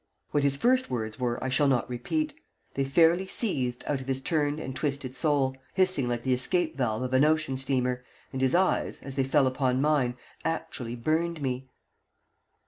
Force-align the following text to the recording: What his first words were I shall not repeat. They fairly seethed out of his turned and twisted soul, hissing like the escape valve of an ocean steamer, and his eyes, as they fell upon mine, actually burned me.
What 0.31 0.41
his 0.41 0.55
first 0.55 0.89
words 0.89 1.19
were 1.19 1.37
I 1.43 1.49
shall 1.49 1.67
not 1.67 1.87
repeat. 1.87 2.33
They 2.73 2.83
fairly 2.83 3.27
seethed 3.27 3.83
out 3.85 4.01
of 4.01 4.07
his 4.07 4.19
turned 4.19 4.59
and 4.59 4.75
twisted 4.75 5.15
soul, 5.15 5.55
hissing 5.75 6.07
like 6.09 6.23
the 6.23 6.33
escape 6.33 6.75
valve 6.75 7.03
of 7.03 7.13
an 7.13 7.23
ocean 7.23 7.55
steamer, 7.55 8.03
and 8.33 8.41
his 8.41 8.55
eyes, 8.55 9.03
as 9.03 9.13
they 9.13 9.23
fell 9.23 9.45
upon 9.45 9.79
mine, 9.79 10.15
actually 10.43 10.95
burned 10.95 11.39
me. 11.39 11.69